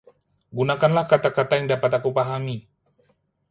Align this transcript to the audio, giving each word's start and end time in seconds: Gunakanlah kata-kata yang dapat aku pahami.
Gunakanlah 0.57 1.05
kata-kata 1.11 1.53
yang 1.61 1.67
dapat 1.73 1.91
aku 2.01 2.09
pahami. 2.17 2.57